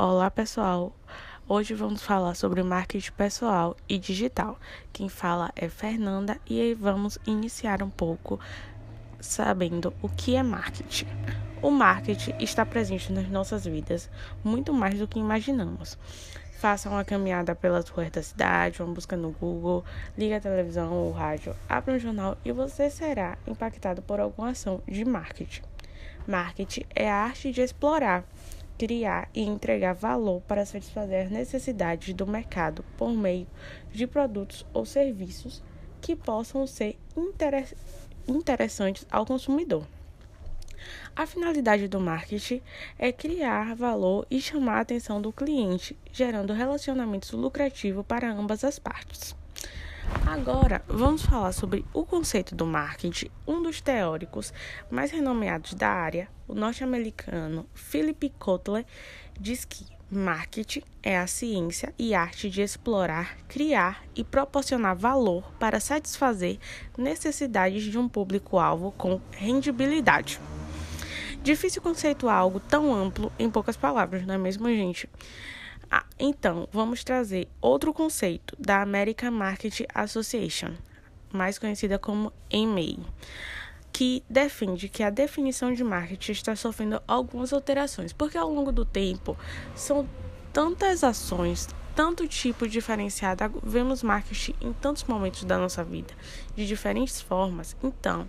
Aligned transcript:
Olá, 0.00 0.30
pessoal. 0.30 0.92
Hoje 1.48 1.74
vamos 1.74 2.04
falar 2.04 2.36
sobre 2.36 2.62
marketing 2.62 3.10
pessoal 3.14 3.76
e 3.88 3.98
digital. 3.98 4.56
Quem 4.92 5.08
fala 5.08 5.50
é 5.56 5.68
Fernanda 5.68 6.38
e 6.48 6.72
vamos 6.72 7.18
iniciar 7.26 7.82
um 7.82 7.90
pouco 7.90 8.38
sabendo 9.18 9.92
o 10.00 10.08
que 10.08 10.36
é 10.36 10.42
marketing. 10.44 11.08
O 11.60 11.72
marketing 11.72 12.32
está 12.38 12.64
presente 12.64 13.12
nas 13.12 13.28
nossas 13.28 13.64
vidas 13.64 14.08
muito 14.44 14.72
mais 14.72 15.00
do 15.00 15.08
que 15.08 15.18
imaginamos. 15.18 15.98
Faça 16.60 16.88
uma 16.88 17.04
caminhada 17.04 17.56
pelas 17.56 17.88
ruas 17.88 18.08
da 18.12 18.22
cidade, 18.22 18.80
uma 18.80 18.94
busca 18.94 19.16
no 19.16 19.32
Google, 19.32 19.84
liga 20.16 20.36
a 20.36 20.40
televisão 20.40 20.92
ou 20.92 21.10
rádio, 21.10 21.56
abra 21.68 21.94
um 21.94 21.98
jornal 21.98 22.38
e 22.44 22.52
você 22.52 22.88
será 22.88 23.36
impactado 23.48 24.00
por 24.00 24.20
alguma 24.20 24.50
ação 24.50 24.80
de 24.86 25.04
marketing. 25.04 25.62
Marketing 26.24 26.84
é 26.94 27.10
a 27.10 27.16
arte 27.16 27.50
de 27.50 27.62
explorar, 27.62 28.22
criar 28.78 29.28
e 29.34 29.42
entregar 29.42 29.92
valor 29.92 30.40
para 30.42 30.64
satisfazer 30.64 31.26
as 31.26 31.30
necessidades 31.30 32.14
do 32.14 32.26
mercado 32.26 32.84
por 32.96 33.10
meio 33.10 33.46
de 33.92 34.06
produtos 34.06 34.64
ou 34.72 34.86
serviços 34.86 35.62
que 36.00 36.14
possam 36.14 36.66
ser 36.66 36.96
interessantes 38.26 39.04
ao 39.10 39.26
consumidor. 39.26 39.84
A 41.16 41.26
finalidade 41.26 41.88
do 41.88 41.98
marketing 41.98 42.62
é 42.96 43.10
criar 43.10 43.74
valor 43.74 44.24
e 44.30 44.40
chamar 44.40 44.78
a 44.78 44.80
atenção 44.80 45.20
do 45.20 45.32
cliente, 45.32 45.98
gerando 46.12 46.52
relacionamentos 46.52 47.32
lucrativos 47.32 48.06
para 48.06 48.30
ambas 48.30 48.62
as 48.62 48.78
partes. 48.78 49.37
Agora, 50.26 50.82
vamos 50.86 51.24
falar 51.24 51.52
sobre 51.52 51.84
o 51.92 52.04
conceito 52.04 52.54
do 52.54 52.66
marketing. 52.66 53.30
Um 53.46 53.62
dos 53.62 53.80
teóricos 53.80 54.52
mais 54.90 55.10
renomeados 55.10 55.74
da 55.74 55.88
área, 55.88 56.28
o 56.46 56.54
norte-americano 56.54 57.66
Philip 57.74 58.30
Kotler, 58.38 58.84
diz 59.38 59.64
que 59.64 59.86
marketing 60.10 60.82
é 61.02 61.18
a 61.18 61.26
ciência 61.26 61.92
e 61.98 62.14
arte 62.14 62.48
de 62.48 62.62
explorar, 62.62 63.36
criar 63.48 64.02
e 64.14 64.24
proporcionar 64.24 64.96
valor 64.96 65.52
para 65.58 65.80
satisfazer 65.80 66.58
necessidades 66.96 67.82
de 67.84 67.98
um 67.98 68.08
público-alvo 68.08 68.92
com 68.92 69.20
rendibilidade. 69.32 70.40
Difícil 71.42 71.82
conceituar 71.82 72.36
algo 72.36 72.60
tão 72.60 72.94
amplo 72.94 73.32
em 73.38 73.50
poucas 73.50 73.76
palavras, 73.76 74.26
não 74.26 74.34
é 74.34 74.38
mesmo, 74.38 74.68
gente? 74.68 75.08
Ah, 75.90 76.04
então, 76.18 76.68
vamos 76.72 77.02
trazer 77.04 77.48
outro 77.60 77.92
conceito 77.92 78.56
da 78.58 78.82
American 78.82 79.30
Marketing 79.30 79.86
Association, 79.94 80.72
mais 81.32 81.58
conhecida 81.58 81.98
como 81.98 82.32
AMA, 82.52 83.04
que 83.92 84.22
defende 84.28 84.88
que 84.88 85.02
a 85.02 85.10
definição 85.10 85.72
de 85.72 85.82
marketing 85.82 86.32
está 86.32 86.54
sofrendo 86.54 87.02
algumas 87.06 87.52
alterações, 87.52 88.12
porque 88.12 88.38
ao 88.38 88.52
longo 88.52 88.70
do 88.70 88.84
tempo 88.84 89.36
são 89.74 90.08
tantas 90.52 91.02
ações, 91.02 91.68
tanto 91.94 92.28
tipo 92.28 92.68
diferenciado, 92.68 93.60
vemos 93.62 94.02
marketing 94.02 94.54
em 94.60 94.72
tantos 94.72 95.04
momentos 95.04 95.44
da 95.44 95.58
nossa 95.58 95.82
vida, 95.82 96.14
de 96.54 96.66
diferentes 96.66 97.20
formas. 97.20 97.76
Então, 97.82 98.28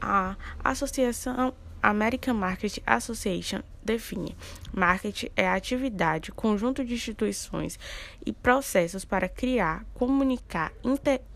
a 0.00 0.36
associação 0.64 1.52
American 1.82 2.34
Market 2.34 2.78
Association 2.86 3.62
define: 3.82 4.36
marketing 4.72 5.28
é 5.36 5.48
a 5.48 5.54
atividade, 5.54 6.32
conjunto 6.32 6.84
de 6.84 6.94
instituições 6.94 7.78
e 8.24 8.32
processos 8.32 9.04
para 9.04 9.28
criar, 9.28 9.84
comunicar, 9.94 10.72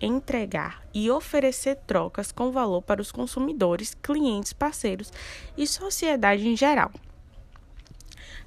entregar 0.01 0.83
e 0.92 1.11
oferecer 1.11 1.77
trocas 1.86 2.31
com 2.31 2.53
valor 2.53 2.83
para 2.83 3.01
os 3.01 3.11
consumidores, 3.11 3.95
clientes, 3.95 4.53
parceiros 4.53 5.12
e 5.56 5.67
sociedade 5.67 6.47
em 6.47 6.56
geral. 6.56 6.92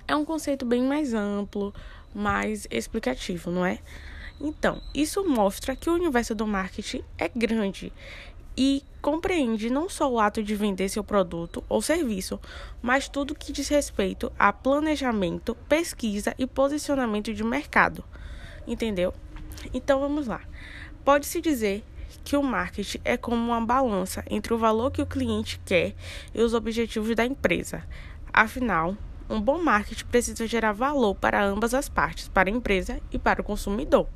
É 0.08 0.16
um 0.16 0.24
conceito 0.24 0.66
bem 0.66 0.84
mais 0.84 1.14
amplo, 1.14 1.74
mais 2.14 2.68
explicativo, 2.72 3.52
não 3.52 3.66
é? 3.66 3.80
Então, 4.40 4.82
isso 4.94 5.28
mostra 5.28 5.76
que 5.76 5.90
o 5.90 5.94
universo 5.94 6.36
do 6.36 6.46
marketing 6.46 7.04
é 7.18 7.28
grande 7.28 7.92
e 8.58 8.84
compreende 9.02 9.70
não 9.70 9.88
só 9.88 10.12
o 10.12 10.20
ato 10.20 10.42
de 10.42 10.56
vender 10.56 10.90
seu 10.90 11.04
produto 11.04 11.64
ou 11.70 11.82
serviço, 11.82 12.40
mas 12.82 13.08
tudo 13.08 13.36
que 13.36 13.54
diz 13.54 13.70
respeito 13.70 14.32
a 14.38 14.52
planejamento, 14.52 15.56
pesquisa 15.70 16.34
e 16.38 16.48
posicionamento 16.48 17.34
de 17.34 17.44
mercado. 17.44 18.04
Entendeu? 18.66 19.14
Então 19.74 20.00
vamos 20.00 20.28
lá. 20.28 20.42
Pode-se 21.06 21.40
dizer 21.40 21.84
que 22.24 22.36
o 22.36 22.44
marketing 22.44 23.00
é 23.06 23.16
como 23.16 23.38
uma 23.38 23.62
balança 23.62 24.24
entre 24.30 24.54
o 24.54 24.58
valor 24.58 24.92
que 24.92 25.02
o 25.02 25.06
cliente 25.06 25.62
quer 25.64 25.96
e 26.34 26.42
os 26.42 26.54
objetivos 26.54 27.16
da 27.16 27.26
empresa. 27.26 27.84
Afinal, 28.34 28.98
um 29.30 29.40
bom 29.40 29.62
marketing 29.62 30.06
precisa 30.06 30.48
gerar 30.48 30.74
valor 30.74 31.16
para 31.16 31.44
ambas 31.44 31.74
as 31.74 31.88
partes, 31.88 32.28
para 32.28 32.50
a 32.50 32.52
empresa 32.52 33.00
e 33.12 33.20
para 33.20 33.42
o 33.42 33.44
consumidor. 33.44 34.08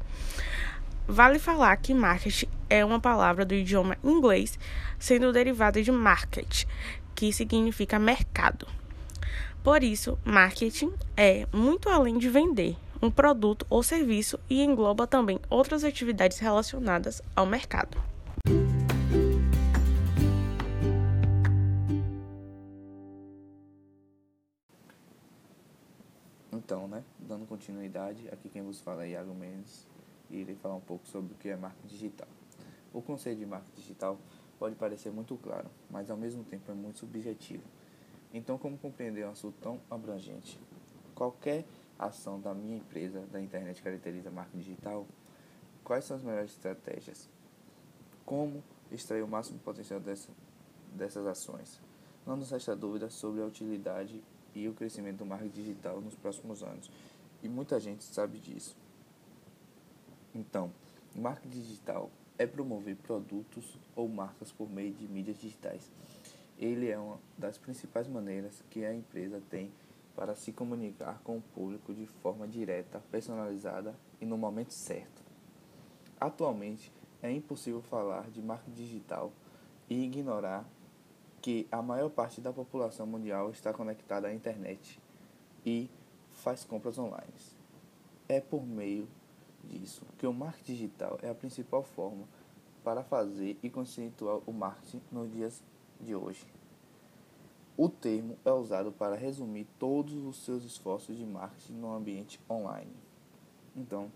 Vale 1.11 1.39
falar 1.39 1.75
que 1.75 1.93
marketing 1.93 2.47
é 2.69 2.85
uma 2.85 2.97
palavra 2.97 3.43
do 3.43 3.53
idioma 3.53 3.97
inglês, 4.01 4.57
sendo 4.97 5.33
derivada 5.33 5.83
de 5.83 5.91
market, 5.91 6.63
que 7.13 7.33
significa 7.33 7.99
mercado. 7.99 8.65
Por 9.61 9.83
isso, 9.83 10.17
marketing 10.23 10.93
é 11.17 11.45
muito 11.51 11.89
além 11.89 12.17
de 12.17 12.29
vender 12.29 12.77
um 13.01 13.11
produto 13.11 13.67
ou 13.69 13.83
serviço 13.83 14.39
e 14.49 14.61
engloba 14.61 15.05
também 15.05 15.37
outras 15.49 15.83
atividades 15.83 16.39
relacionadas 16.39 17.21
ao 17.35 17.45
mercado. 17.45 18.01
Então, 26.53 26.87
né, 26.87 27.03
dando 27.19 27.45
continuidade, 27.45 28.29
aqui 28.31 28.47
quem 28.47 28.61
vos 28.61 28.79
fala 28.79 29.03
é 29.03 29.09
Iago 29.09 29.35
Mendes 29.35 29.90
irei 30.37 30.55
falar 30.55 30.75
um 30.75 30.81
pouco 30.81 31.07
sobre 31.07 31.33
o 31.33 31.37
que 31.37 31.49
é 31.49 31.55
marketing 31.55 31.87
digital. 31.87 32.27
O 32.93 33.01
conceito 33.01 33.39
de 33.39 33.45
marketing 33.45 33.81
digital 33.81 34.17
pode 34.59 34.75
parecer 34.75 35.11
muito 35.11 35.35
claro, 35.37 35.69
mas 35.89 36.09
ao 36.09 36.17
mesmo 36.17 36.43
tempo 36.43 36.71
é 36.71 36.73
muito 36.73 36.99
subjetivo. 36.99 37.63
Então, 38.33 38.57
como 38.57 38.77
compreender 38.77 39.25
um 39.25 39.31
assunto 39.31 39.55
tão 39.61 39.79
abrangente? 39.89 40.59
Qualquer 41.15 41.65
ação 41.97 42.39
da 42.39 42.53
minha 42.53 42.77
empresa 42.77 43.21
da 43.31 43.41
internet 43.41 43.81
caracteriza 43.81 44.31
marketing 44.31 44.59
digital? 44.59 45.07
Quais 45.83 46.05
são 46.05 46.17
as 46.17 46.23
melhores 46.23 46.51
estratégias? 46.51 47.29
Como 48.25 48.63
extrair 48.91 49.21
o 49.21 49.27
máximo 49.27 49.59
potencial 49.59 49.99
dessa, 49.99 50.29
dessas 50.93 51.25
ações? 51.25 51.81
Não 52.25 52.35
nos 52.35 52.51
resta 52.51 52.75
dúvida 52.75 53.09
sobre 53.09 53.41
a 53.41 53.45
utilidade 53.45 54.23
e 54.53 54.67
o 54.67 54.73
crescimento 54.73 55.17
do 55.17 55.25
marketing 55.25 55.61
digital 55.61 56.01
nos 56.01 56.15
próximos 56.15 56.61
anos, 56.61 56.91
e 57.41 57.49
muita 57.49 57.79
gente 57.79 58.03
sabe 58.03 58.37
disso. 58.39 58.75
Então, 60.33 60.71
marketing 61.15 61.49
digital 61.49 62.09
é 62.37 62.47
promover 62.47 62.95
produtos 62.95 63.77
ou 63.95 64.07
marcas 64.07 64.51
por 64.51 64.69
meio 64.69 64.93
de 64.93 65.07
mídias 65.07 65.37
digitais. 65.37 65.91
Ele 66.57 66.89
é 66.89 66.97
uma 66.97 67.19
das 67.37 67.57
principais 67.57 68.07
maneiras 68.07 68.63
que 68.69 68.85
a 68.85 68.93
empresa 68.93 69.41
tem 69.49 69.71
para 70.15 70.35
se 70.35 70.51
comunicar 70.51 71.19
com 71.23 71.37
o 71.37 71.41
público 71.41 71.93
de 71.93 72.05
forma 72.05 72.47
direta, 72.47 73.01
personalizada 73.11 73.95
e 74.19 74.25
no 74.25 74.37
momento 74.37 74.73
certo. 74.73 75.21
Atualmente, 76.19 76.91
é 77.21 77.31
impossível 77.31 77.81
falar 77.81 78.29
de 78.29 78.41
marketing 78.41 78.75
digital 78.75 79.31
e 79.89 80.03
ignorar 80.03 80.65
que 81.41 81.67
a 81.71 81.81
maior 81.81 82.09
parte 82.09 82.39
da 82.39 82.53
população 82.53 83.07
mundial 83.07 83.49
está 83.49 83.73
conectada 83.73 84.27
à 84.27 84.33
internet 84.33 84.99
e 85.65 85.89
faz 86.29 86.63
compras 86.63 86.97
online. 86.97 87.33
É 88.29 88.39
por 88.39 88.65
meio 88.65 89.07
disso 89.69 90.05
que 90.17 90.27
o 90.27 90.33
marketing 90.33 90.73
digital 90.73 91.19
é 91.21 91.29
a 91.29 91.35
principal 91.35 91.83
forma 91.83 92.25
para 92.83 93.03
fazer 93.03 93.57
e 93.61 93.69
conceituar 93.69 94.39
o 94.45 94.51
marketing 94.51 95.01
nos 95.11 95.31
dias 95.31 95.61
de 95.99 96.15
hoje. 96.15 96.45
O 97.77 97.87
termo 97.87 98.37
é 98.43 98.51
usado 98.51 98.91
para 98.91 99.15
resumir 99.15 99.65
todos 99.79 100.13
os 100.13 100.43
seus 100.43 100.63
esforços 100.63 101.17
de 101.17 101.25
marketing 101.25 101.73
no 101.73 101.93
ambiente 101.93 102.39
online. 102.49 102.91
Então, 103.75 104.11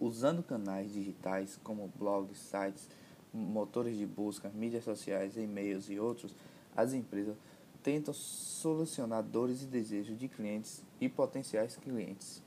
usando 0.00 0.42
canais 0.42 0.92
digitais 0.92 1.58
como 1.62 1.90
blogs, 1.98 2.38
sites, 2.38 2.88
motores 3.32 3.96
de 3.96 4.06
busca, 4.06 4.50
mídias 4.50 4.84
sociais, 4.84 5.36
e-mails 5.36 5.90
e 5.90 5.98
outros, 5.98 6.34
as 6.76 6.92
empresas 6.92 7.36
tentam 7.82 8.14
solucionar 8.14 9.22
dores 9.22 9.62
e 9.62 9.66
desejos 9.66 10.18
de 10.18 10.28
clientes 10.28 10.82
e 11.00 11.08
potenciais 11.08 11.76
clientes 11.76 12.42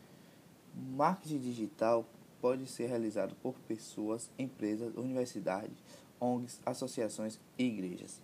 Marketing 0.76 1.40
digital 1.40 2.06
pode 2.42 2.68
ser 2.68 2.88
realizado 2.88 3.34
por 3.42 3.56
pessoas, 3.68 4.30
empresas, 4.38 4.94
universidades, 4.96 5.78
ONGs, 6.20 6.60
associações 6.66 7.40
e 7.58 7.64
igrejas. 7.64 8.22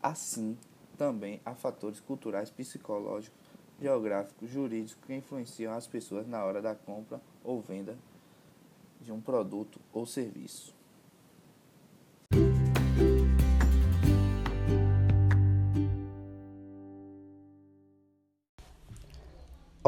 Assim, 0.00 0.56
também 0.96 1.40
há 1.44 1.54
fatores 1.54 1.98
culturais, 1.98 2.50
psicológicos, 2.50 3.36
geográficos, 3.80 4.48
jurídicos 4.48 5.04
que 5.04 5.14
influenciam 5.14 5.74
as 5.74 5.86
pessoas 5.86 6.26
na 6.28 6.44
hora 6.44 6.62
da 6.62 6.74
compra 6.74 7.20
ou 7.42 7.60
venda 7.60 7.98
de 9.00 9.12
um 9.12 9.20
produto 9.20 9.80
ou 9.92 10.06
serviço. 10.06 10.75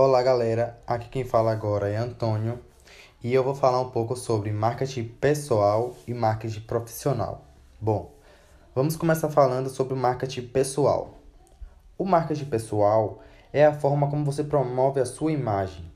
Olá, 0.00 0.22
galera. 0.22 0.78
Aqui 0.86 1.08
quem 1.08 1.24
fala 1.24 1.50
agora 1.50 1.88
é 1.88 1.96
Antônio 1.96 2.60
e 3.20 3.34
eu 3.34 3.42
vou 3.42 3.52
falar 3.52 3.80
um 3.80 3.90
pouco 3.90 4.14
sobre 4.14 4.52
marketing 4.52 5.02
pessoal 5.20 5.96
e 6.06 6.14
marketing 6.14 6.60
profissional. 6.60 7.42
Bom, 7.80 8.14
vamos 8.76 8.94
começar 8.94 9.28
falando 9.28 9.68
sobre 9.68 9.94
o 9.94 9.96
marketing 9.96 10.46
pessoal. 10.46 11.14
O 11.98 12.04
marketing 12.04 12.44
pessoal 12.44 13.18
é 13.52 13.66
a 13.66 13.74
forma 13.74 14.08
como 14.08 14.24
você 14.24 14.44
promove 14.44 15.00
a 15.00 15.04
sua 15.04 15.32
imagem. 15.32 15.90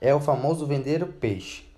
É 0.00 0.12
o 0.12 0.18
famoso 0.18 0.66
vender 0.66 1.00
o 1.04 1.12
peixe. 1.12 1.72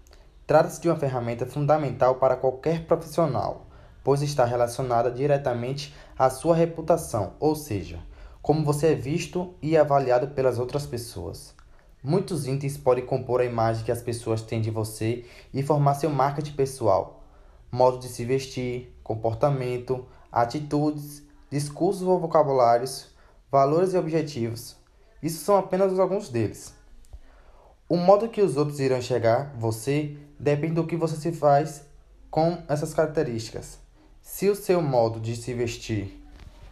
Trata-se 0.47 0.81
de 0.81 0.89
uma 0.89 0.99
ferramenta 0.99 1.45
fundamental 1.45 2.15
para 2.15 2.37
qualquer 2.37 2.87
profissional, 2.87 3.67
pois 4.03 4.23
está 4.23 4.47
relacionada 4.47 5.11
diretamente 5.11 5.95
à 6.19 6.31
sua 6.31 6.57
reputação, 6.57 7.35
ou 7.39 7.55
seja, 7.55 7.99
como 8.45 8.63
você 8.63 8.89
é 8.89 8.95
visto 8.95 9.55
e 9.63 9.75
avaliado 9.75 10.29
pelas 10.29 10.59
outras 10.59 10.85
pessoas. 10.85 11.55
Muitos 12.03 12.47
itens 12.47 12.77
podem 12.77 13.07
compor 13.07 13.41
a 13.41 13.45
imagem 13.47 13.83
que 13.83 13.91
as 13.91 14.03
pessoas 14.03 14.43
têm 14.43 14.61
de 14.61 14.71
você 14.71 15.25
e 15.51 15.63
formar 15.63 15.95
seu 15.95 16.11
marketing 16.11 16.53
pessoal. 16.53 17.25
Modo 17.73 17.99
de 17.99 18.07
se 18.07 18.23
vestir, 18.23 18.95
comportamento, 19.03 20.05
atitudes, 20.31 21.23
discursos 21.49 22.03
ou 22.03 22.21
vocabulários, 22.21 23.07
valores 23.51 23.95
e 23.95 23.97
objetivos. 23.97 24.77
Isso 25.23 25.43
são 25.43 25.57
apenas 25.57 25.99
alguns 25.99 26.29
deles. 26.29 26.75
O 27.89 27.97
modo 27.97 28.29
que 28.29 28.43
os 28.43 28.59
outros 28.59 28.79
irão 28.79 28.99
enxergar 28.99 29.55
você 29.59 30.19
depende 30.39 30.75
do 30.75 30.87
que 30.87 30.99
você 30.99 31.17
se 31.17 31.33
faz 31.33 31.87
com 32.31 32.59
essas 32.69 32.93
características. 32.93 33.79
Se 34.21 34.51
o 34.51 34.55
seu 34.55 34.83
modo 34.83 35.19
de 35.19 35.35
se 35.35 35.55
vestir 35.55 36.23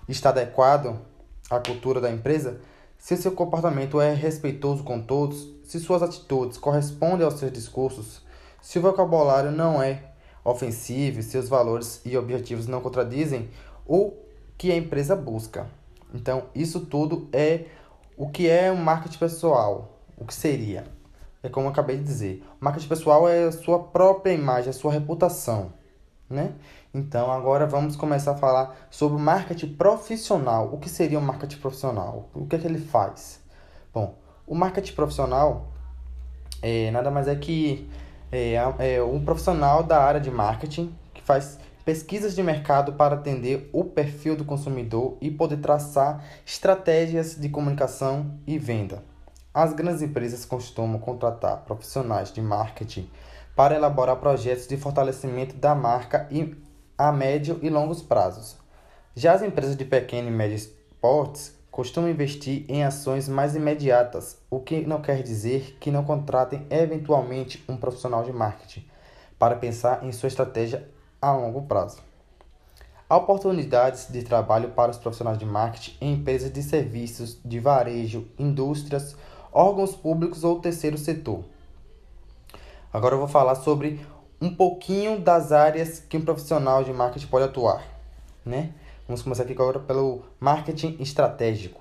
está 0.06 0.28
adequado 0.28 1.10
à 1.56 1.60
cultura 1.60 2.00
da 2.00 2.10
empresa, 2.10 2.60
se 2.96 3.16
seu 3.16 3.32
comportamento 3.32 4.00
é 4.00 4.14
respeitoso 4.14 4.82
com 4.82 5.00
todos, 5.00 5.48
se 5.64 5.78
suas 5.78 6.02
atitudes 6.02 6.56
correspondem 6.56 7.24
aos 7.24 7.34
seus 7.34 7.52
discursos, 7.52 8.22
se 8.60 8.78
o 8.78 8.82
vocabulário 8.82 9.50
não 9.50 9.82
é 9.82 10.02
ofensivo, 10.44 11.22
seus 11.22 11.48
valores 11.48 12.00
e 12.04 12.16
objetivos 12.16 12.66
não 12.66 12.80
contradizem 12.80 13.50
o 13.86 14.14
que 14.56 14.72
a 14.72 14.76
empresa 14.76 15.14
busca. 15.14 15.66
Então, 16.14 16.44
isso 16.54 16.80
tudo 16.86 17.28
é 17.32 17.66
o 18.16 18.30
que 18.30 18.48
é 18.48 18.70
um 18.72 18.76
marketing 18.76 19.18
pessoal. 19.18 19.98
O 20.16 20.24
que 20.24 20.34
seria? 20.34 20.84
É 21.42 21.48
como 21.48 21.66
eu 21.66 21.70
acabei 21.70 21.96
de 21.96 22.04
dizer. 22.04 22.44
O 22.60 22.64
marketing 22.64 22.88
pessoal 22.88 23.28
é 23.28 23.44
a 23.44 23.52
sua 23.52 23.78
própria 23.78 24.32
imagem, 24.32 24.70
a 24.70 24.72
sua 24.72 24.92
reputação 24.92 25.72
né? 26.32 26.52
Então, 26.94 27.32
agora 27.32 27.66
vamos 27.66 27.96
começar 27.96 28.32
a 28.32 28.36
falar 28.36 28.76
sobre 28.90 29.16
o 29.16 29.20
marketing 29.20 29.74
profissional. 29.74 30.68
O 30.72 30.78
que 30.78 30.90
seria 30.90 31.18
o 31.18 31.22
marketing 31.22 31.58
profissional? 31.58 32.28
O 32.34 32.46
que 32.46 32.56
é 32.56 32.58
que 32.58 32.66
ele 32.66 32.78
faz? 32.78 33.40
Bom, 33.94 34.18
o 34.46 34.54
marketing 34.54 34.94
profissional 34.94 35.72
é, 36.60 36.90
nada 36.90 37.10
mais 37.10 37.28
é 37.28 37.34
que 37.34 37.88
é, 38.30 38.54
é 38.78 39.02
um 39.02 39.24
profissional 39.24 39.82
da 39.82 40.02
área 40.02 40.20
de 40.20 40.30
marketing 40.30 40.94
que 41.14 41.22
faz 41.22 41.58
pesquisas 41.82 42.34
de 42.34 42.42
mercado 42.42 42.92
para 42.92 43.14
atender 43.14 43.70
o 43.72 43.84
perfil 43.84 44.36
do 44.36 44.44
consumidor 44.44 45.16
e 45.20 45.30
poder 45.30 45.56
traçar 45.56 46.22
estratégias 46.46 47.36
de 47.36 47.48
comunicação 47.48 48.38
e 48.46 48.58
venda. 48.58 49.02
As 49.54 49.72
grandes 49.72 50.02
empresas 50.02 50.44
costumam 50.44 50.98
contratar 50.98 51.64
profissionais 51.64 52.30
de 52.30 52.40
marketing 52.40 53.10
para 53.56 53.74
elaborar 53.74 54.16
projetos 54.16 54.66
de 54.66 54.76
fortalecimento 54.76 55.56
da 55.56 55.74
marca 55.74 56.26
a 57.02 57.10
médio 57.10 57.58
e 57.60 57.68
longos 57.68 58.00
prazos. 58.00 58.56
Já 59.16 59.32
as 59.32 59.42
empresas 59.42 59.76
de 59.76 59.84
pequeno 59.84 60.28
e 60.28 60.30
médio 60.30 60.70
portes 61.00 61.52
costumam 61.68 62.08
investir 62.08 62.64
em 62.68 62.84
ações 62.84 63.28
mais 63.28 63.56
imediatas, 63.56 64.38
o 64.48 64.60
que 64.60 64.86
não 64.86 65.02
quer 65.02 65.20
dizer 65.20 65.76
que 65.80 65.90
não 65.90 66.04
contratem 66.04 66.64
eventualmente 66.70 67.64
um 67.68 67.76
profissional 67.76 68.22
de 68.22 68.32
marketing 68.32 68.86
para 69.36 69.56
pensar 69.56 70.04
em 70.04 70.12
sua 70.12 70.28
estratégia 70.28 70.88
a 71.20 71.32
longo 71.32 71.62
prazo. 71.62 71.98
Há 73.08 73.16
oportunidades 73.16 74.06
de 74.08 74.22
trabalho 74.22 74.68
para 74.68 74.92
os 74.92 74.96
profissionais 74.96 75.38
de 75.38 75.44
marketing 75.44 75.96
em 76.00 76.12
empresas 76.12 76.52
de 76.52 76.62
serviços, 76.62 77.36
de 77.44 77.58
varejo, 77.58 78.28
indústrias, 78.38 79.16
órgãos 79.52 79.96
públicos 79.96 80.44
ou 80.44 80.60
terceiro 80.60 80.96
setor. 80.96 81.42
Agora 82.92 83.16
eu 83.16 83.18
vou 83.18 83.28
falar 83.28 83.56
sobre 83.56 83.98
um 84.42 84.52
pouquinho 84.52 85.20
das 85.20 85.52
áreas 85.52 86.00
que 86.00 86.16
um 86.16 86.24
profissional 86.24 86.82
de 86.82 86.92
marketing 86.92 87.28
pode 87.28 87.44
atuar, 87.44 87.84
né? 88.44 88.72
Vamos 89.06 89.22
começar 89.22 89.44
aqui 89.44 89.52
agora 89.52 89.78
pelo 89.78 90.24
marketing 90.40 90.96
estratégico. 90.98 91.80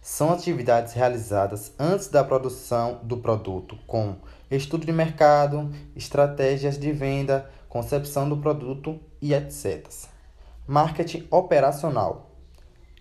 São 0.00 0.32
atividades 0.32 0.94
realizadas 0.94 1.70
antes 1.78 2.08
da 2.08 2.24
produção 2.24 2.98
do 3.02 3.18
produto, 3.18 3.78
com 3.86 4.16
estudo 4.50 4.86
de 4.86 4.92
mercado, 4.92 5.70
estratégias 5.94 6.78
de 6.78 6.90
venda, 6.92 7.50
concepção 7.68 8.26
do 8.26 8.38
produto 8.38 8.98
e 9.20 9.34
etc. 9.34 9.86
Marketing 10.66 11.28
operacional 11.30 12.30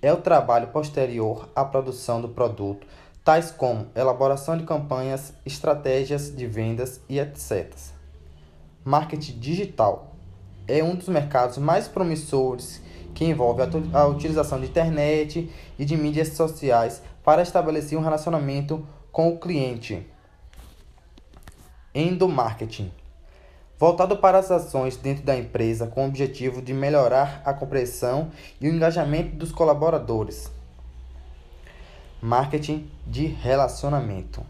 é 0.01 0.11
o 0.11 0.17
trabalho 0.17 0.67
posterior 0.67 1.47
à 1.55 1.63
produção 1.63 2.19
do 2.19 2.27
produto 2.27 2.85
tais 3.23 3.51
como 3.51 3.87
elaboração 3.95 4.57
de 4.57 4.65
campanhas, 4.65 5.33
estratégias 5.45 6.35
de 6.35 6.45
vendas 6.45 6.99
e 7.07 7.19
etc. 7.19 8.00
Marketing 8.83 9.39
digital 9.39 10.15
é 10.67 10.83
um 10.83 10.95
dos 10.95 11.07
mercados 11.07 11.57
mais 11.57 11.87
promissores 11.87 12.81
que 13.13 13.25
envolve 13.25 13.61
a 13.93 14.05
utilização 14.07 14.59
de 14.59 14.67
internet 14.67 15.51
e 15.77 15.85
de 15.85 15.97
mídias 15.97 16.29
sociais 16.29 17.01
para 17.23 17.41
estabelecer 17.41 17.97
um 17.97 18.01
relacionamento 18.01 18.87
com 19.11 19.29
o 19.29 19.39
cliente. 19.39 20.07
Endomarketing 21.93 22.91
voltado 23.81 24.15
para 24.17 24.37
as 24.37 24.51
ações 24.51 24.95
dentro 24.95 25.23
da 25.23 25.35
empresa 25.35 25.87
com 25.87 26.05
o 26.05 26.07
objetivo 26.07 26.61
de 26.61 26.71
melhorar 26.71 27.41
a 27.43 27.51
compreensão 27.51 28.29
e 28.61 28.69
o 28.69 28.71
engajamento 28.71 29.35
dos 29.35 29.51
colaboradores. 29.51 30.51
Marketing 32.21 32.87
de 33.07 33.25
relacionamento. 33.25 34.45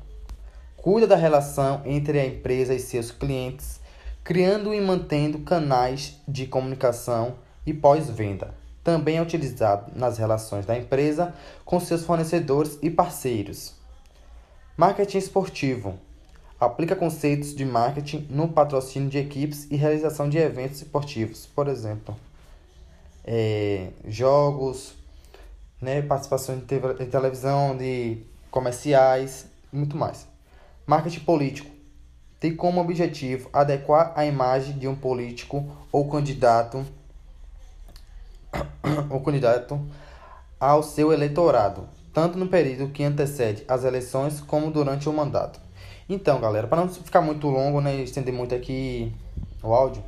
Cuida 0.76 1.08
da 1.08 1.16
relação 1.16 1.82
entre 1.86 2.20
a 2.20 2.26
empresa 2.26 2.74
e 2.74 2.80
seus 2.80 3.10
clientes, 3.10 3.80
criando 4.32 4.74
e 4.74 4.80
mantendo 4.80 5.40
canais 5.40 6.22
de 6.26 6.46
comunicação 6.46 7.36
e 7.66 7.74
pós-venda. 7.74 8.54
Também 8.82 9.18
é 9.18 9.22
utilizado 9.22 9.92
nas 9.94 10.18
relações 10.18 10.66
da 10.66 10.78
empresa 10.78 11.36
com 11.66 11.82
seus 11.82 12.06
fornecedores 12.06 12.80
e 12.82 12.90
parceiros. 12.90 13.74
Marketing 14.78 15.18
esportivo. 15.18 16.00
Aplica 16.58 16.96
conceitos 16.96 17.54
de 17.54 17.66
marketing 17.66 18.26
no 18.30 18.48
patrocínio 18.48 19.10
de 19.10 19.18
equipes 19.18 19.68
e 19.70 19.76
realização 19.76 20.30
de 20.30 20.38
eventos 20.38 20.82
esportivos, 20.82 21.46
por 21.48 21.68
exemplo, 21.68 22.16
é, 23.26 23.90
jogos, 24.08 24.94
né, 25.82 26.02
participação 26.04 26.58
de, 26.58 26.64
televisão, 27.08 27.76
de 27.76 28.24
comerciais 28.50 29.46
muito 29.74 29.98
mais. 29.98 30.26
Marketing 30.88 31.20
político 31.20 31.81
tem 32.42 32.56
como 32.56 32.82
objetivo 32.82 33.48
adequar 33.54 34.14
a 34.16 34.26
imagem 34.26 34.76
de 34.76 34.88
um 34.88 34.96
político 34.96 35.64
ou 35.92 36.10
candidato 36.10 36.84
ou 39.12 39.22
candidato 39.22 39.80
ao 40.60 40.82
seu 40.82 41.14
eleitorado, 41.14 41.88
tanto 42.12 42.40
no 42.40 42.48
período 42.48 42.92
que 42.92 43.04
antecede 43.04 43.64
as 43.68 43.84
eleições 43.84 44.42
como 44.42 44.72
durante 44.72 45.08
o 45.08 45.14
mandato. 45.14 45.60
Então, 46.10 46.42
galera, 46.42 46.68
para 46.68 46.82
não 46.82 46.90
ficar 46.90 47.22
muito 47.22 47.48
longo, 47.48 47.80
né, 47.80 47.96
estender 47.98 48.34
muito 48.34 48.56
aqui 48.56 49.14
o 49.62 49.72
áudio, 49.72 50.04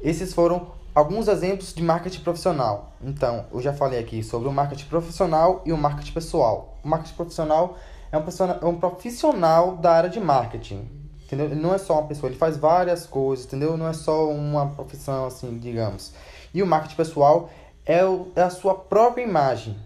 esses 0.00 0.34
foram 0.34 0.72
alguns 0.92 1.28
exemplos 1.28 1.72
de 1.72 1.84
marketing 1.84 2.22
profissional. 2.22 2.94
Então, 3.00 3.46
eu 3.52 3.60
já 3.60 3.72
falei 3.72 4.00
aqui 4.00 4.24
sobre 4.24 4.48
o 4.48 4.52
marketing 4.52 4.86
profissional 4.86 5.62
e 5.64 5.72
o 5.72 5.78
marketing 5.78 6.12
pessoal. 6.12 6.76
O 6.82 6.88
marketing 6.88 7.14
profissional 7.14 7.78
é 8.10 8.18
um 8.18 8.22
profissional, 8.22 8.58
é 8.60 8.66
um 8.66 8.74
profissional 8.74 9.76
da 9.76 9.92
área 9.92 10.10
de 10.10 10.18
marketing. 10.18 10.99
Entendeu? 11.30 11.46
Ele 11.46 11.60
não 11.60 11.72
é 11.72 11.78
só 11.78 11.92
uma 11.92 12.08
pessoa, 12.08 12.28
ele 12.28 12.36
faz 12.36 12.56
várias 12.56 13.06
coisas, 13.06 13.46
entendeu? 13.46 13.76
Não 13.76 13.86
é 13.86 13.92
só 13.92 14.28
uma 14.28 14.66
profissão 14.70 15.26
assim, 15.26 15.60
digamos. 15.60 16.12
E 16.52 16.60
o 16.60 16.66
marketing 16.66 16.96
pessoal 16.96 17.48
é, 17.86 18.04
o, 18.04 18.32
é 18.34 18.42
a 18.42 18.50
sua 18.50 18.74
própria 18.74 19.22
imagem. 19.22 19.78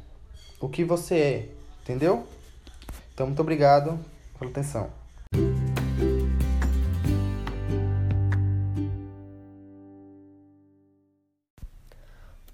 O 0.58 0.70
que 0.70 0.82
você 0.82 1.14
é, 1.14 1.48
entendeu? 1.82 2.24
Então, 3.12 3.26
muito 3.26 3.40
obrigado 3.42 3.98
pela 4.38 4.50
atenção. 4.50 4.90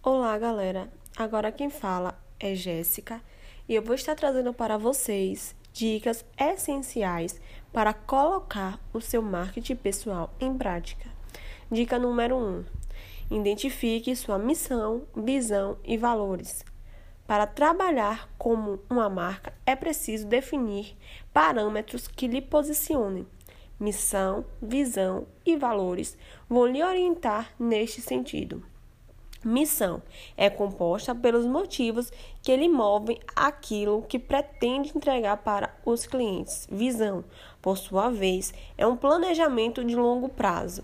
Olá, 0.03 0.37
galera. 0.37 0.89
Agora 1.17 1.53
quem 1.53 1.71
fala 1.71 2.19
é 2.41 2.57
Jéssica 2.57 3.21
e 3.69 3.75
eu 3.77 3.83
vou 3.83 3.95
estar 3.95 4.17
trazendo 4.17 4.53
para 4.53 4.77
vocês 4.77 5.55
dicas 5.73 6.25
essenciais 6.37 7.41
para 7.73 7.93
colocar 7.93 8.81
o 8.93 9.01
seu 9.01 9.23
marketing 9.23 9.77
pessoal 9.77 10.33
em 10.41 10.57
prática. 10.57 11.09
Dica 11.71 11.99
número 11.99 12.37
1: 12.37 12.41
um, 12.41 12.65
identifique 13.31 14.15
sua 14.17 14.39
missão, 14.39 15.03
visão 15.17 15.77
e 15.85 15.97
valores. 15.97 16.65
Para 17.27 17.47
trabalhar 17.47 18.29
como 18.37 18.81
uma 18.91 19.09
marca, 19.09 19.53
é 19.65 19.77
preciso 19.77 20.27
definir 20.27 20.97
parâmetros 21.33 22.09
que 22.09 22.27
lhe 22.27 22.41
posicionem. 22.41 23.25
Missão, 23.79 24.45
visão 24.61 25.27
e 25.47 25.57
valores 25.57 26.19
vão 26.49 26.67
lhe 26.67 26.83
orientar 26.83 27.55
neste 27.59 28.01
sentido. 28.01 28.63
Missão 29.43 30.03
é 30.37 30.51
composta 30.51 31.15
pelos 31.15 31.47
motivos 31.47 32.13
que 32.43 32.55
lhe 32.55 32.69
movem 32.69 33.19
aquilo 33.35 34.03
que 34.03 34.19
pretende 34.19 34.93
entregar 34.95 35.39
para 35.39 35.75
os 35.83 36.05
clientes. 36.05 36.69
Visão, 36.71 37.25
por 37.63 37.77
sua 37.77 38.11
vez, 38.11 38.55
é 38.77 38.87
um 38.87 38.97
planejamento 38.97 39.85
de 39.85 39.95
longo 39.95 40.29
prazo. 40.29 40.83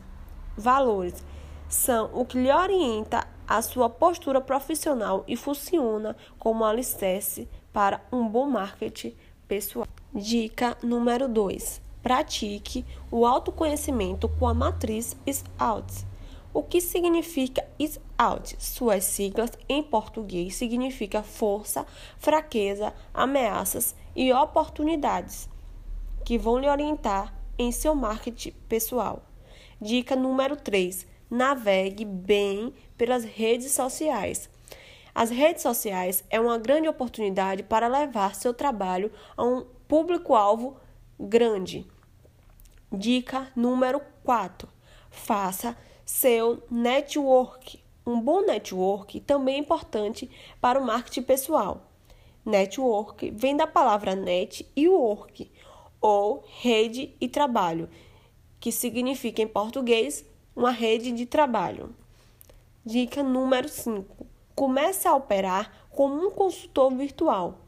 Valores 0.56 1.24
são 1.68 2.10
o 2.12 2.24
que 2.24 2.38
lhe 2.38 2.52
orienta 2.52 3.26
a 3.46 3.62
sua 3.62 3.88
postura 3.88 4.40
profissional 4.40 5.24
e 5.26 5.36
funciona 5.36 6.16
como 6.38 6.64
alicerce 6.64 7.48
para 7.72 8.00
um 8.12 8.28
bom 8.28 8.46
marketing 8.48 9.14
pessoal. 9.46 9.86
Dica 10.12 10.76
número 10.82 11.28
2. 11.28 11.80
Pratique 12.02 12.84
o 13.10 13.26
autoconhecimento 13.26 14.28
com 14.28 14.46
a 14.46 14.54
matriz 14.54 15.16
SWOT. 15.26 16.06
O 16.52 16.62
que 16.62 16.80
significa 16.80 17.66
SWOT? 17.78 18.56
Suas 18.58 19.04
siglas 19.04 19.50
em 19.68 19.82
português 19.82 20.54
significa 20.54 21.22
força, 21.22 21.84
fraqueza, 22.18 22.94
ameaças 23.12 23.94
e 24.14 24.32
oportunidades 24.32 25.48
que 26.26 26.36
vão 26.36 26.58
lhe 26.58 26.68
orientar 26.68 27.32
em 27.56 27.70
seu 27.70 27.94
marketing 27.94 28.50
pessoal. 28.68 29.22
Dica 29.80 30.16
número 30.16 30.56
3. 30.56 31.06
Navegue 31.30 32.04
bem 32.04 32.74
pelas 32.98 33.22
redes 33.22 33.70
sociais. 33.70 34.50
As 35.14 35.30
redes 35.30 35.62
sociais 35.62 36.24
é 36.28 36.40
uma 36.40 36.58
grande 36.58 36.88
oportunidade 36.88 37.62
para 37.62 37.86
levar 37.86 38.34
seu 38.34 38.52
trabalho 38.52 39.12
a 39.36 39.44
um 39.44 39.64
público-alvo 39.86 40.76
grande. 41.18 41.86
Dica 42.90 43.46
número 43.54 44.00
4. 44.24 44.68
Faça 45.08 45.76
seu 46.04 46.60
network. 46.68 47.78
Um 48.04 48.20
bom 48.20 48.40
network 48.40 49.20
também 49.20 49.54
é 49.54 49.58
importante 49.58 50.28
para 50.60 50.80
o 50.80 50.84
marketing 50.84 51.22
pessoal. 51.22 51.86
Network 52.46 53.28
vem 53.32 53.56
da 53.56 53.66
palavra 53.66 54.14
net 54.14 54.70
e 54.76 54.88
work, 54.88 55.50
ou 56.06 56.44
rede 56.60 57.12
e 57.20 57.28
trabalho, 57.28 57.88
que 58.60 58.70
significa 58.70 59.42
em 59.42 59.48
português 59.48 60.24
uma 60.54 60.70
rede 60.70 61.10
de 61.10 61.26
trabalho. 61.26 61.92
Dica 62.84 63.24
número 63.24 63.68
5. 63.68 64.24
Comece 64.54 65.08
a 65.08 65.16
operar 65.16 65.88
como 65.90 66.14
um 66.14 66.30
consultor 66.30 66.94
virtual. 66.94 67.58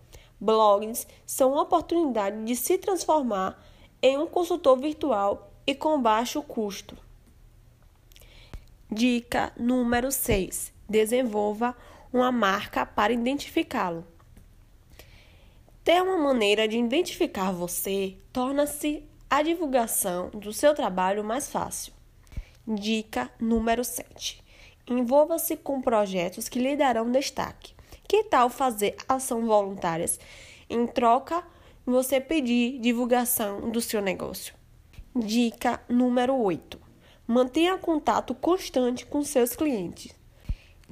Blogs 0.40 1.04
são 1.26 1.54
uma 1.54 1.62
oportunidade 1.62 2.44
de 2.44 2.54
se 2.54 2.78
transformar 2.78 3.60
em 4.00 4.16
um 4.16 4.28
consultor 4.28 4.78
virtual 4.78 5.50
e 5.66 5.74
com 5.74 6.00
baixo 6.00 6.40
custo. 6.40 6.96
Dica 8.88 9.52
número 9.56 10.12
6: 10.12 10.72
desenvolva 10.88 11.76
uma 12.12 12.30
marca 12.30 12.86
para 12.86 13.12
identificá-lo. 13.12 14.06
Ter 15.88 16.02
uma 16.02 16.18
maneira 16.18 16.68
de 16.68 16.76
identificar 16.76 17.50
você 17.50 18.18
torna-se 18.30 19.02
a 19.30 19.40
divulgação 19.40 20.28
do 20.28 20.52
seu 20.52 20.74
trabalho 20.74 21.24
mais 21.24 21.48
fácil. 21.48 21.94
Dica 22.66 23.30
número 23.40 23.82
7: 23.82 24.44
envolva-se 24.86 25.56
com 25.56 25.80
projetos 25.80 26.46
que 26.46 26.58
lhe 26.58 26.76
darão 26.76 27.10
destaque. 27.10 27.72
Que 28.06 28.22
tal 28.24 28.50
fazer 28.50 28.96
ação 29.08 29.46
voluntárias? 29.46 30.20
Em 30.68 30.86
troca, 30.86 31.42
você 31.86 32.20
pedir 32.20 32.78
divulgação 32.80 33.70
do 33.70 33.80
seu 33.80 34.02
negócio. 34.02 34.54
Dica 35.16 35.82
número 35.88 36.36
8 36.36 36.78
Mantenha 37.26 37.78
contato 37.78 38.34
constante 38.34 39.06
com 39.06 39.24
seus 39.24 39.56
clientes. 39.56 40.14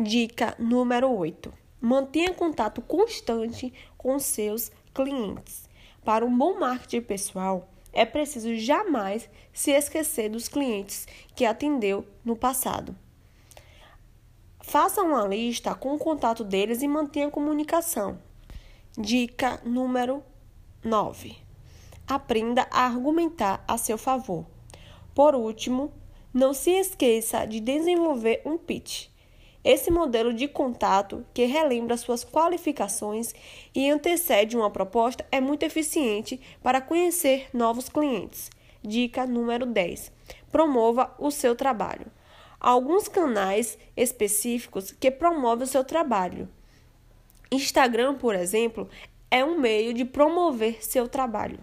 Dica 0.00 0.56
número 0.58 1.10
8. 1.10 1.52
Mantenha 1.82 2.32
contato 2.32 2.80
constante 2.80 3.70
com 3.98 4.18
seus 4.18 4.70
clientes. 4.96 5.68
Para 6.02 6.24
um 6.24 6.36
bom 6.36 6.58
marketing 6.58 7.02
pessoal, 7.02 7.68
é 7.92 8.06
preciso 8.06 8.56
jamais 8.56 9.28
se 9.52 9.70
esquecer 9.70 10.30
dos 10.30 10.48
clientes 10.48 11.06
que 11.34 11.44
atendeu 11.44 12.06
no 12.24 12.34
passado. 12.34 12.96
Faça 14.60 15.02
uma 15.02 15.26
lista 15.26 15.74
com 15.74 15.94
o 15.94 15.98
contato 15.98 16.42
deles 16.42 16.82
e 16.82 16.88
mantenha 16.88 17.30
comunicação. 17.30 18.18
Dica 18.98 19.60
número 19.64 20.24
9. 20.82 21.36
Aprenda 22.08 22.66
a 22.70 22.86
argumentar 22.86 23.62
a 23.68 23.76
seu 23.76 23.98
favor. 23.98 24.46
Por 25.14 25.34
último, 25.34 25.92
não 26.32 26.54
se 26.54 26.70
esqueça 26.70 27.44
de 27.46 27.60
desenvolver 27.60 28.42
um 28.44 28.56
pitch. 28.56 29.08
Esse 29.66 29.90
modelo 29.90 30.32
de 30.32 30.46
contato, 30.46 31.26
que 31.34 31.44
relembra 31.44 31.96
suas 31.96 32.24
qualificações 32.24 33.34
e 33.74 33.90
antecede 33.90 34.56
uma 34.56 34.70
proposta, 34.70 35.26
é 35.32 35.40
muito 35.40 35.64
eficiente 35.64 36.40
para 36.62 36.80
conhecer 36.80 37.48
novos 37.52 37.88
clientes. 37.88 38.48
Dica 38.80 39.26
número 39.26 39.66
10: 39.66 40.12
promova 40.52 41.12
o 41.18 41.32
seu 41.32 41.56
trabalho. 41.56 42.06
Alguns 42.60 43.08
canais 43.08 43.76
específicos 43.96 44.92
que 44.92 45.10
promovem 45.10 45.64
o 45.64 45.68
seu 45.68 45.82
trabalho. 45.82 46.48
Instagram, 47.50 48.14
por 48.14 48.36
exemplo, 48.36 48.88
é 49.28 49.44
um 49.44 49.58
meio 49.58 49.92
de 49.92 50.04
promover 50.04 50.84
seu 50.84 51.08
trabalho. 51.08 51.58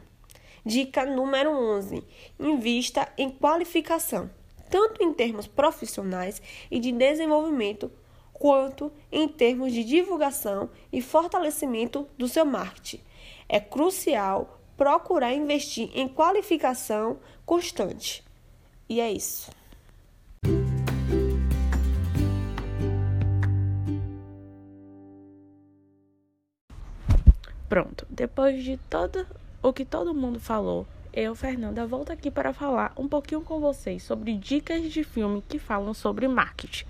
Dica 0.66 1.06
número 1.06 1.52
11: 1.52 2.04
invista 2.38 3.08
em 3.18 3.30
qualificação 3.30 4.30
tanto 4.74 5.04
em 5.04 5.14
termos 5.14 5.46
profissionais 5.46 6.42
e 6.72 6.80
de 6.80 6.92
desenvolvimento, 6.92 7.92
quanto 8.34 8.92
em 9.12 9.28
termos 9.28 9.72
de 9.72 9.84
divulgação 9.84 10.68
e 10.92 11.00
fortalecimento 11.00 12.08
do 12.18 12.28
seu 12.28 12.44
marketing. 12.44 13.00
É 13.48 13.60
crucial 13.60 14.60
procurar 14.76 15.32
investir 15.32 15.92
em 15.94 16.08
qualificação 16.08 17.20
constante. 17.46 18.24
E 18.90 19.00
é 19.00 19.12
isso. 19.12 19.52
Pronto, 27.70 28.08
depois 28.10 28.64
de 28.64 28.78
todo 28.90 29.28
o 29.62 29.72
que 29.72 29.86
todo 29.86 30.16
mundo 30.16 30.40
falou 30.40 30.88
eu, 31.14 31.36
Fernanda, 31.36 31.86
volto 31.86 32.12
aqui 32.12 32.32
para 32.32 32.52
falar 32.52 32.92
um 32.98 33.08
pouquinho 33.08 33.42
com 33.42 33.60
vocês 33.60 34.02
sobre 34.02 34.34
dicas 34.36 34.92
de 34.92 35.04
filme 35.04 35.44
que 35.48 35.60
falam 35.60 35.94
sobre 35.94 36.28
marketing. 36.28 36.86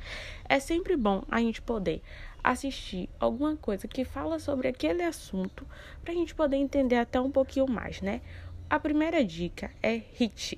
É 0.47 0.61
sempre 0.61 0.95
bom 0.95 1.23
a 1.29 1.39
gente 1.39 1.61
poder 1.61 2.01
assistir 2.41 3.09
alguma 3.19 3.57
coisa 3.57 3.85
que 3.85 4.05
fala 4.05 4.39
sobre 4.39 4.69
aquele 4.69 5.03
assunto 5.03 5.67
para 6.01 6.13
a 6.13 6.15
gente 6.15 6.33
poder 6.33 6.55
entender 6.55 6.95
até 6.95 7.19
um 7.19 7.29
pouquinho 7.29 7.67
mais, 7.67 8.01
né? 8.01 8.21
A 8.69 8.79
primeira 8.79 9.25
dica 9.25 9.69
é 9.83 10.01
Hit, 10.13 10.57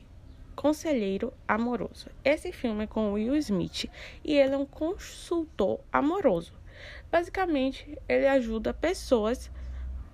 Conselheiro 0.55 1.33
Amoroso. 1.47 2.07
Esse 2.23 2.51
filme 2.51 2.83
é 2.83 2.87
com 2.87 3.13
Will 3.13 3.35
Smith 3.35 3.89
e 4.23 4.37
ele 4.37 4.53
é 4.53 4.57
um 4.57 4.65
consultor 4.65 5.79
amoroso. 5.91 6.53
Basicamente, 7.11 7.97
ele 8.07 8.27
ajuda 8.27 8.75
pessoas 8.75 9.49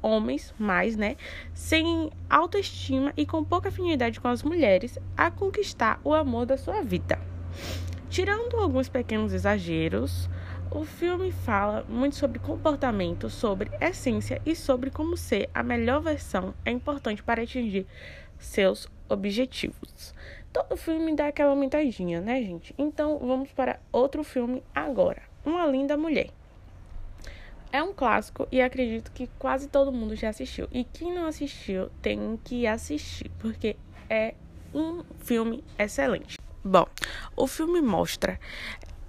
homens 0.01 0.53
mais, 0.58 0.96
né, 0.96 1.15
sem 1.53 2.10
autoestima 2.29 3.13
e 3.15 3.25
com 3.25 3.43
pouca 3.43 3.70
afinidade 3.70 4.20
com 4.20 4.27
as 4.27 4.43
mulheres, 4.43 4.98
a 5.15 5.29
conquistar 5.29 6.00
o 6.03 6.13
amor 6.13 6.46
da 6.46 6.58
sua 6.58 6.81
vida. 6.81 7.20
Tirando 8.10 8.58
alguns 8.58 8.89
pequenos 8.89 9.34
exageros, 9.34 10.29
o 10.70 10.84
filme 10.86 11.31
fala 11.31 11.86
muito 11.88 12.15
sobre 12.15 12.39
comportamento, 12.39 13.29
sobre 13.29 13.70
essência 13.79 14.41
e 14.46 14.55
sobre 14.55 14.89
como 14.89 15.17
ser 15.17 15.50
a 15.53 15.62
melhor 15.62 16.01
versão 16.01 16.53
é 16.65 16.72
importante 16.72 17.22
para 17.22 17.43
atingir 17.43 17.86
seus 18.38 18.88
objetivos. 19.08 20.13
Todo 20.51 20.75
filme 20.75 21.15
dá 21.15 21.27
aquela 21.27 21.51
aumentadinha, 21.51 22.20
né, 22.20 22.41
gente? 22.41 22.74
Então 22.77 23.20
vamos 23.20 23.51
para 23.51 23.79
outro 23.91 24.24
filme 24.24 24.63
agora. 24.74 25.22
Uma 25.46 25.65
linda 25.65 25.96
mulher. 25.96 26.29
É 27.71 27.81
um 27.81 27.93
clássico 27.93 28.47
e 28.51 28.61
acredito 28.61 29.11
que 29.11 29.29
quase 29.39 29.67
todo 29.67 29.91
mundo 29.91 30.15
já 30.15 30.29
assistiu. 30.29 30.67
E 30.71 30.83
quem 30.83 31.13
não 31.13 31.25
assistiu 31.25 31.89
tem 32.01 32.37
que 32.43 32.67
assistir, 32.67 33.31
porque 33.39 33.77
é 34.09 34.35
um 34.73 35.03
filme 35.19 35.63
excelente. 35.79 36.37
Bom, 36.63 36.85
o 37.35 37.47
filme 37.47 37.81
mostra 37.81 38.39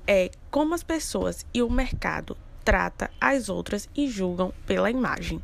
é, 0.06 0.30
como 0.50 0.74
as 0.74 0.82
pessoas 0.82 1.44
e 1.52 1.60
o 1.62 1.70
mercado 1.70 2.36
trata 2.64 3.10
as 3.20 3.48
outras 3.48 3.88
e 3.96 4.08
julgam 4.08 4.52
pela 4.64 4.90
imagem. 4.90 5.42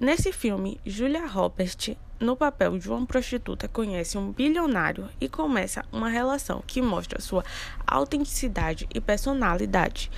Nesse 0.00 0.32
filme, 0.32 0.80
Julia 0.86 1.26
Roberts, 1.26 1.96
no 2.18 2.36
papel 2.36 2.78
de 2.78 2.88
uma 2.88 3.04
prostituta, 3.06 3.68
conhece 3.68 4.16
um 4.16 4.32
bilionário 4.32 5.08
e 5.20 5.28
começa 5.28 5.84
uma 5.92 6.08
relação 6.08 6.62
que 6.66 6.80
mostra 6.80 7.20
sua 7.20 7.44
autenticidade 7.86 8.88
e 8.94 9.00
personalidade. 9.00 10.10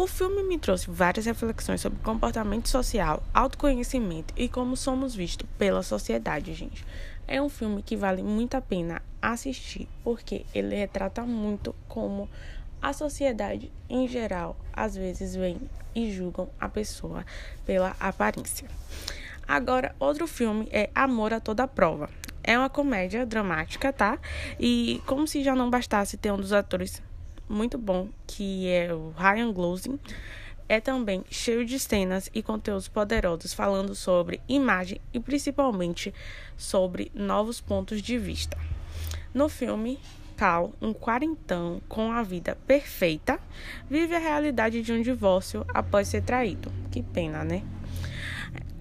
O 0.00 0.06
filme 0.06 0.44
me 0.44 0.56
trouxe 0.56 0.88
várias 0.88 1.26
reflexões 1.26 1.80
sobre 1.80 1.98
comportamento 2.04 2.68
social, 2.68 3.20
autoconhecimento 3.34 4.32
e 4.36 4.48
como 4.48 4.76
somos 4.76 5.12
vistos 5.12 5.48
pela 5.58 5.82
sociedade, 5.82 6.54
gente. 6.54 6.86
É 7.26 7.42
um 7.42 7.48
filme 7.48 7.82
que 7.82 7.96
vale 7.96 8.22
muito 8.22 8.54
a 8.54 8.60
pena 8.60 9.02
assistir, 9.20 9.88
porque 10.04 10.46
ele 10.54 10.76
retrata 10.76 11.22
muito 11.22 11.74
como 11.88 12.30
a 12.80 12.92
sociedade 12.92 13.72
em 13.90 14.06
geral 14.06 14.56
às 14.72 14.94
vezes 14.94 15.34
vem 15.34 15.60
e 15.96 16.12
julgam 16.12 16.48
a 16.60 16.68
pessoa 16.68 17.26
pela 17.66 17.96
aparência. 17.98 18.68
Agora, 19.48 19.96
outro 19.98 20.28
filme 20.28 20.68
é 20.70 20.90
Amor 20.94 21.32
a 21.32 21.40
Toda 21.40 21.66
Prova. 21.66 22.08
É 22.44 22.56
uma 22.56 22.70
comédia 22.70 23.26
dramática, 23.26 23.92
tá? 23.92 24.16
E 24.60 25.02
como 25.06 25.26
se 25.26 25.42
já 25.42 25.56
não 25.56 25.68
bastasse 25.68 26.16
ter 26.16 26.30
um 26.30 26.36
dos 26.36 26.52
atores 26.52 27.02
muito 27.48 27.78
bom, 27.78 28.08
que 28.26 28.68
é 28.68 28.92
o 28.92 29.12
Ryan 29.16 29.52
Gosling, 29.52 29.98
é 30.68 30.80
também 30.80 31.24
cheio 31.30 31.64
de 31.64 31.78
cenas 31.78 32.30
e 32.34 32.42
conteúdos 32.42 32.88
poderosos 32.88 33.54
falando 33.54 33.94
sobre 33.94 34.40
imagem 34.48 35.00
e 35.14 35.18
principalmente 35.18 36.12
sobre 36.56 37.10
novos 37.14 37.60
pontos 37.60 38.02
de 38.02 38.18
vista. 38.18 38.58
No 39.32 39.48
filme, 39.48 39.98
Cal, 40.36 40.72
um 40.80 40.92
quarentão 40.92 41.80
com 41.88 42.12
a 42.12 42.22
vida 42.22 42.56
perfeita, 42.66 43.40
vive 43.90 44.14
a 44.14 44.20
realidade 44.20 44.82
de 44.82 44.92
um 44.92 45.02
divórcio 45.02 45.64
após 45.74 46.06
ser 46.06 46.22
traído. 46.22 46.70
Que 46.92 47.02
pena, 47.02 47.42
né? 47.42 47.64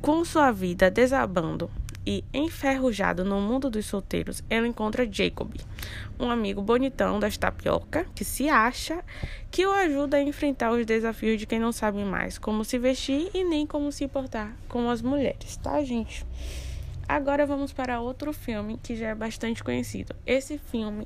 Com 0.02 0.24
sua 0.24 0.52
vida 0.52 0.92
desabando 0.92 1.72
e 2.08 2.24
enferrujado 2.34 3.26
no 3.26 3.42
mundo 3.42 3.70
dos 3.70 3.86
solteiros, 3.86 4.42
ela 4.50 4.66
encontra 4.66 5.06
Jacob, 5.12 5.54
um 6.18 6.32
amigo 6.32 6.62
bonitão 6.62 7.20
das 7.20 7.36
tapioca 7.36 8.06
que 8.16 8.24
se 8.24 8.48
acha 8.48 9.04
que 9.52 9.66
o 9.66 9.72
ajuda 9.74 10.16
a 10.16 10.22
enfrentar 10.22 10.72
os 10.72 10.86
desafios 10.86 11.38
de 11.38 11.46
quem 11.46 11.60
não 11.60 11.74
sabe 11.74 12.02
mais 12.06 12.38
como 12.38 12.64
se 12.64 12.80
vestir 12.80 13.30
e 13.34 13.44
nem 13.44 13.68
como 13.68 13.92
se 13.92 14.08
portar 14.08 14.56
com 14.70 14.90
as 14.90 15.02
mulheres, 15.02 15.58
tá, 15.58 15.84
gente? 15.84 16.26
Agora 17.10 17.46
vamos 17.46 17.74
para 17.74 18.00
outro 18.00 18.32
filme 18.32 18.80
que 18.82 18.96
já 18.96 19.10
é 19.10 19.16
bastante 19.16 19.62
conhecido. 19.62 20.16
Esse 20.26 20.58
filme, 20.58 21.06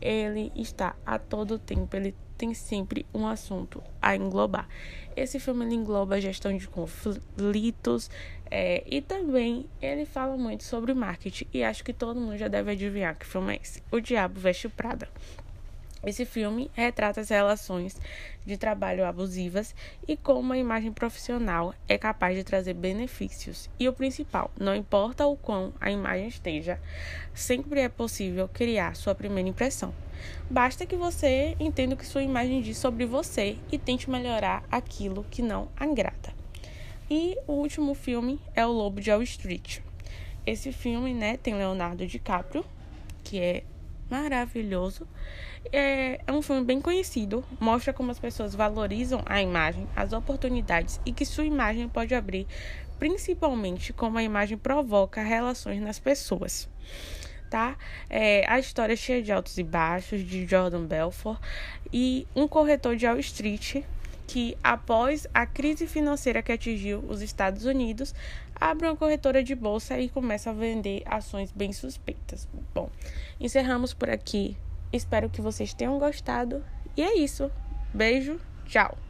ele 0.00 0.50
está 0.56 0.96
a 1.06 1.16
todo 1.16 1.60
tempo, 1.60 1.94
ele 1.94 2.12
tem 2.40 2.54
sempre 2.54 3.04
um 3.12 3.26
assunto 3.26 3.82
a 4.00 4.16
englobar. 4.16 4.66
Esse 5.14 5.38
filme 5.38 5.66
engloba 5.74 6.14
a 6.14 6.20
gestão 6.20 6.56
de 6.56 6.66
conflitos 6.66 8.10
é, 8.50 8.82
e 8.86 9.02
também 9.02 9.66
ele 9.82 10.06
fala 10.06 10.38
muito 10.38 10.64
sobre 10.64 10.94
marketing. 10.94 11.46
E 11.52 11.62
acho 11.62 11.84
que 11.84 11.92
todo 11.92 12.18
mundo 12.18 12.38
já 12.38 12.48
deve 12.48 12.70
adivinhar 12.70 13.14
que 13.14 13.26
filme 13.26 13.52
é 13.52 13.60
esse: 13.62 13.82
O 13.92 14.00
Diabo 14.00 14.40
Veste 14.40 14.70
Prada. 14.70 15.06
Esse 16.04 16.24
filme 16.24 16.70
retrata 16.72 17.20
as 17.20 17.28
relações 17.28 18.00
de 18.46 18.56
trabalho 18.56 19.04
abusivas 19.04 19.74
e 20.08 20.16
como 20.16 20.52
a 20.52 20.58
imagem 20.58 20.92
profissional 20.92 21.74
é 21.86 21.98
capaz 21.98 22.36
de 22.36 22.42
trazer 22.42 22.72
benefícios. 22.72 23.68
E 23.78 23.86
o 23.86 23.92
principal, 23.92 24.50
não 24.58 24.74
importa 24.74 25.26
o 25.26 25.36
quão 25.36 25.74
a 25.78 25.90
imagem 25.90 26.28
esteja, 26.28 26.80
sempre 27.34 27.80
é 27.80 27.88
possível 27.88 28.48
criar 28.48 28.96
sua 28.96 29.14
primeira 29.14 29.48
impressão. 29.48 29.92
Basta 30.48 30.86
que 30.86 30.96
você 30.96 31.54
entenda 31.60 31.94
o 31.94 31.98
que 31.98 32.06
sua 32.06 32.22
imagem 32.22 32.62
diz 32.62 32.78
sobre 32.78 33.04
você 33.04 33.58
e 33.70 33.78
tente 33.78 34.08
melhorar 34.08 34.64
aquilo 34.70 35.26
que 35.30 35.42
não 35.42 35.68
agrada. 35.76 36.32
E 37.10 37.36
o 37.46 37.52
último 37.54 37.94
filme 37.94 38.40
é 38.54 38.64
O 38.64 38.70
Lobo 38.70 39.00
de 39.00 39.10
Wall 39.10 39.22
Street. 39.22 39.80
Esse 40.46 40.72
filme, 40.72 41.12
né, 41.12 41.36
tem 41.36 41.54
Leonardo 41.54 42.06
DiCaprio, 42.06 42.64
que 43.22 43.38
é 43.38 43.64
maravilhoso. 44.10 45.06
É, 45.72 46.20
é 46.26 46.32
um 46.32 46.42
filme 46.42 46.64
bem 46.64 46.80
conhecido, 46.80 47.44
mostra 47.60 47.92
como 47.92 48.10
as 48.10 48.18
pessoas 48.18 48.54
valorizam 48.54 49.22
a 49.26 49.40
imagem, 49.40 49.86
as 49.94 50.12
oportunidades 50.12 51.00
e 51.06 51.12
que 51.12 51.24
sua 51.24 51.44
imagem 51.44 51.88
pode 51.88 52.14
abrir, 52.14 52.46
principalmente 52.98 53.92
como 53.92 54.18
a 54.18 54.22
imagem 54.22 54.58
provoca 54.58 55.22
relações 55.22 55.80
nas 55.80 55.98
pessoas 55.98 56.68
tá? 57.50 57.76
É, 58.08 58.48
a 58.48 58.60
história 58.60 58.92
é 58.92 58.96
cheia 58.96 59.20
de 59.20 59.32
altos 59.32 59.58
e 59.58 59.64
baixos 59.64 60.24
de 60.24 60.46
Jordan 60.46 60.84
Belfort 60.84 61.40
e 61.92 62.26
um 62.34 62.46
corretor 62.46 62.94
de 62.94 63.06
Wall 63.06 63.18
Street 63.18 63.82
que, 64.28 64.56
após 64.62 65.26
a 65.34 65.44
crise 65.44 65.88
financeira 65.88 66.40
que 66.40 66.52
atingiu 66.52 67.04
os 67.08 67.20
Estados 67.20 67.64
Unidos, 67.64 68.14
abre 68.60 68.86
uma 68.86 68.96
corretora 68.96 69.42
de 69.42 69.54
bolsa 69.54 69.98
e 69.98 70.08
começa 70.08 70.50
a 70.50 70.52
vender 70.52 71.02
ações 71.06 71.50
bem 71.50 71.72
suspeitas. 71.72 72.46
Bom, 72.74 72.90
encerramos 73.40 73.94
por 73.94 74.10
aqui. 74.10 74.56
Espero 74.92 75.30
que 75.30 75.40
vocês 75.40 75.72
tenham 75.72 75.98
gostado. 75.98 76.64
E 76.96 77.02
é 77.02 77.16
isso. 77.16 77.50
Beijo, 77.94 78.38
tchau. 78.66 79.09